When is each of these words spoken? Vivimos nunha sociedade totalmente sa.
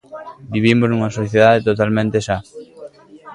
Vivimos 0.53 0.87
nunha 0.89 1.15
sociedade 1.19 1.65
totalmente 1.69 2.17
sa. 2.27 2.37